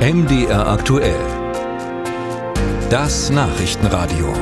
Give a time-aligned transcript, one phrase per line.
[0.00, 1.20] MDR aktuell.
[2.88, 4.32] Das Nachrichtenradio.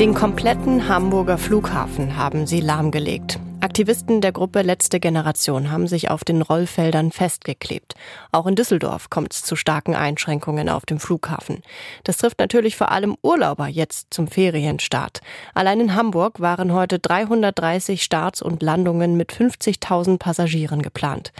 [0.00, 3.38] Den kompletten Hamburger Flughafen haben sie lahmgelegt.
[3.62, 7.94] Aktivisten der Gruppe Letzte Generation haben sich auf den Rollfeldern festgeklebt.
[8.32, 11.62] Auch in Düsseldorf kommt es zu starken Einschränkungen auf dem Flughafen.
[12.04, 15.20] Das trifft natürlich vor allem Urlauber jetzt zum Ferienstart.
[15.52, 21.30] Allein in Hamburg waren heute 330 Starts und Landungen mit 50.000 Passagieren geplant.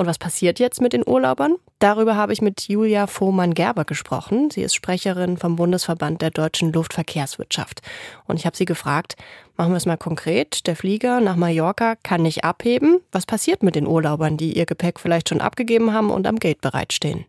[0.00, 1.56] Und was passiert jetzt mit den Urlaubern?
[1.78, 4.50] Darüber habe ich mit Julia Fohmann-Gerber gesprochen.
[4.50, 7.82] Sie ist Sprecherin vom Bundesverband der deutschen Luftverkehrswirtschaft.
[8.24, 9.16] Und ich habe sie gefragt,
[9.58, 13.00] machen wir es mal konkret, der Flieger nach Mallorca kann nicht abheben.
[13.12, 16.62] Was passiert mit den Urlaubern, die ihr Gepäck vielleicht schon abgegeben haben und am Gate
[16.62, 17.26] bereitstehen?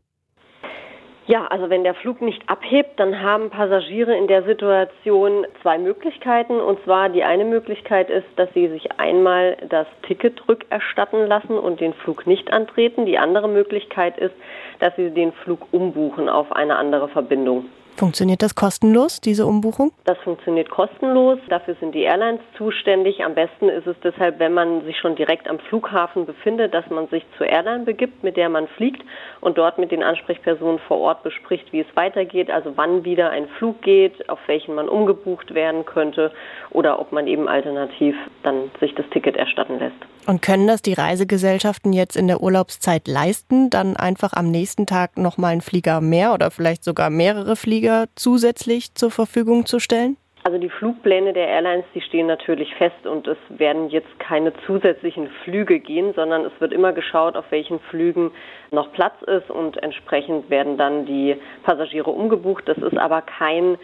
[1.31, 6.59] Ja, also wenn der Flug nicht abhebt, dann haben Passagiere in der Situation zwei Möglichkeiten.
[6.59, 11.79] Und zwar die eine Möglichkeit ist, dass sie sich einmal das Ticket rückerstatten lassen und
[11.79, 13.05] den Flug nicht antreten.
[13.05, 14.35] Die andere Möglichkeit ist,
[14.79, 17.67] dass sie den Flug umbuchen auf eine andere Verbindung.
[17.95, 19.91] Funktioniert das kostenlos, diese Umbuchung?
[20.05, 21.37] Das funktioniert kostenlos.
[21.49, 23.23] Dafür sind die Airlines zuständig.
[23.23, 27.07] Am besten ist es deshalb, wenn man sich schon direkt am Flughafen befindet, dass man
[27.09, 29.03] sich zur Airline begibt, mit der man fliegt
[29.41, 33.47] und dort mit den Ansprechpersonen vor Ort bespricht, wie es weitergeht, also wann wieder ein
[33.59, 36.31] Flug geht, auf welchen man umgebucht werden könnte
[36.71, 39.95] oder ob man eben alternativ dann sich das Ticket erstatten lässt.
[40.27, 45.17] Und können das die Reisegesellschaften jetzt in der Urlaubszeit leisten, dann einfach am nächsten Tag
[45.17, 50.17] nochmal einen Flieger mehr oder vielleicht sogar mehrere Flieger zusätzlich zur Verfügung zu stellen?
[50.43, 55.29] Also die Flugpläne der Airlines, die stehen natürlich fest und es werden jetzt keine zusätzlichen
[55.43, 58.31] Flüge gehen, sondern es wird immer geschaut, auf welchen Flügen
[58.71, 62.67] noch Platz ist und entsprechend werden dann die Passagiere umgebucht.
[62.67, 63.77] Das ist aber kein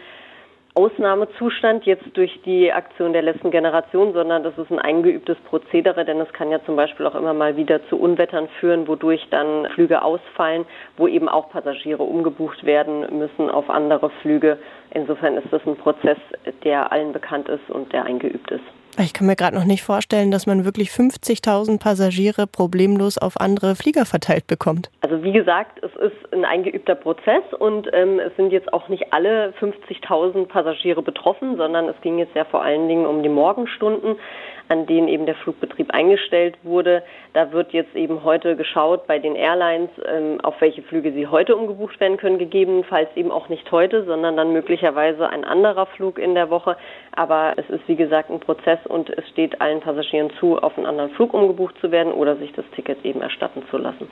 [0.74, 6.20] Ausnahmezustand jetzt durch die Aktion der letzten Generation, sondern das ist ein eingeübtes Prozedere, denn
[6.20, 10.02] es kann ja zum Beispiel auch immer mal wieder zu Unwettern führen, wodurch dann Flüge
[10.02, 10.66] ausfallen,
[10.96, 14.58] wo eben auch Passagiere umgebucht werden müssen auf andere Flüge.
[14.90, 16.18] Insofern ist das ein Prozess,
[16.62, 18.64] der allen bekannt ist und der eingeübt ist.
[19.00, 23.76] Ich kann mir gerade noch nicht vorstellen, dass man wirklich 50.000 Passagiere problemlos auf andere
[23.76, 24.90] Flieger verteilt bekommt.
[25.02, 29.12] Also wie gesagt, es ist ein eingeübter Prozess und ähm, es sind jetzt auch nicht
[29.12, 34.16] alle 50.000 Passagiere betroffen, sondern es ging jetzt ja vor allen Dingen um die Morgenstunden
[34.68, 37.02] an denen eben der Flugbetrieb eingestellt wurde.
[37.32, 41.56] Da wird jetzt eben heute geschaut bei den Airlines, ähm, auf welche Flüge sie heute
[41.56, 46.34] umgebucht werden können, gegebenenfalls eben auch nicht heute, sondern dann möglicherweise ein anderer Flug in
[46.34, 46.76] der Woche.
[47.12, 50.86] Aber es ist wie gesagt ein Prozess und es steht allen Passagieren zu, auf einen
[50.86, 54.08] anderen Flug umgebucht zu werden oder sich das Ticket eben erstatten zu lassen.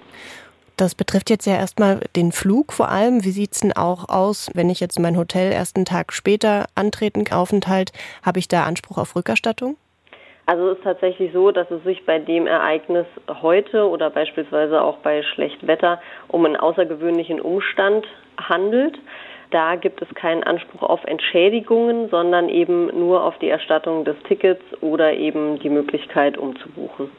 [0.77, 3.25] Das betrifft jetzt ja erstmal den Flug vor allem.
[3.25, 6.67] Wie sieht es denn auch aus, wenn ich jetzt mein Hotel erst einen Tag später
[6.75, 7.93] antreten, Aufenthalt,
[8.23, 9.79] habe ich da Anspruch auf Rückerstattung?
[10.47, 13.07] Also es ist tatsächlich so, dass es sich bei dem Ereignis
[13.43, 18.07] heute oder beispielsweise auch bei Schlechtwetter um einen außergewöhnlichen Umstand
[18.39, 18.97] handelt.
[19.51, 24.63] Da gibt es keinen Anspruch auf Entschädigungen, sondern eben nur auf die Erstattung des Tickets
[24.81, 27.11] oder eben die Möglichkeit umzubuchen.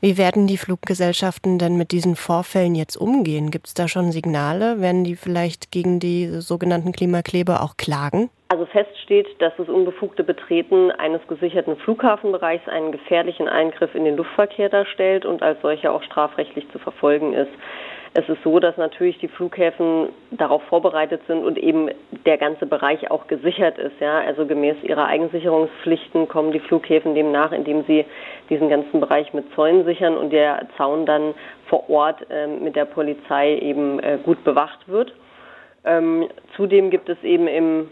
[0.00, 3.50] Wie werden die Fluggesellschaften denn mit diesen Vorfällen jetzt umgehen?
[3.50, 4.80] Gibt es da schon Signale?
[4.80, 8.30] Werden die vielleicht gegen die sogenannten Klimakleber auch klagen?
[8.48, 14.16] Also fest steht, dass das unbefugte Betreten eines gesicherten Flughafenbereichs einen gefährlichen Eingriff in den
[14.16, 17.50] Luftverkehr darstellt und als solcher auch strafrechtlich zu verfolgen ist.
[18.14, 21.88] Es ist so, dass natürlich die Flughäfen darauf vorbereitet sind und eben
[22.26, 23.98] der ganze Bereich auch gesichert ist.
[24.00, 28.04] Ja, also gemäß ihrer Eigensicherungspflichten kommen die Flughäfen dem nach, indem sie
[28.50, 31.32] diesen ganzen Bereich mit Zäunen sichern und der Zaun dann
[31.68, 35.14] vor Ort äh, mit der Polizei eben äh, gut bewacht wird.
[35.84, 37.88] Ähm, zudem gibt es eben im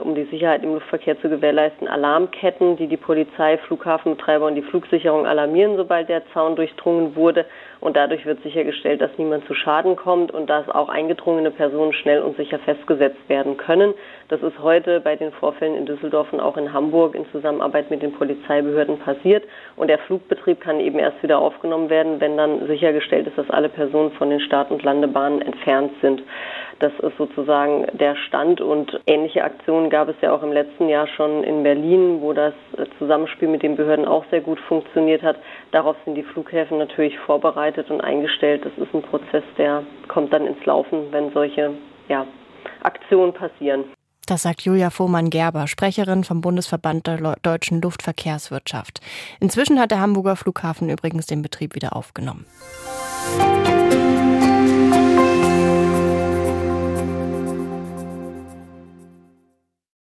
[0.00, 5.26] um die Sicherheit im Luftverkehr zu gewährleisten, Alarmketten, die die Polizei, Flughafenbetreiber und die Flugsicherung
[5.26, 7.46] alarmieren, sobald der Zaun durchdrungen wurde.
[7.80, 12.22] Und dadurch wird sichergestellt, dass niemand zu Schaden kommt und dass auch eingedrungene Personen schnell
[12.22, 13.94] und sicher festgesetzt werden können.
[14.28, 18.02] Das ist heute bei den Vorfällen in Düsseldorf und auch in Hamburg in Zusammenarbeit mit
[18.02, 19.44] den Polizeibehörden passiert.
[19.76, 23.68] Und der Flugbetrieb kann eben erst wieder aufgenommen werden, wenn dann sichergestellt ist, dass alle
[23.68, 26.22] Personen von den Start- und Landebahnen entfernt sind.
[26.80, 29.44] Das ist sozusagen der Stand und ähnliche
[29.84, 32.54] Aktionen gab es ja auch im letzten Jahr schon in Berlin, wo das
[32.98, 35.36] Zusammenspiel mit den Behörden auch sehr gut funktioniert hat.
[35.72, 38.64] Darauf sind die Flughäfen natürlich vorbereitet und eingestellt.
[38.64, 41.72] Das ist ein Prozess, der kommt dann ins Laufen, wenn solche
[42.08, 42.26] ja,
[42.82, 43.84] Aktionen passieren.
[44.26, 49.00] Das sagt Julia Fohmann-Gerber, Sprecherin vom Bundesverband der deutschen Luftverkehrswirtschaft.
[49.38, 52.46] Inzwischen hat der Hamburger Flughafen übrigens den Betrieb wieder aufgenommen.
[53.36, 53.73] Musik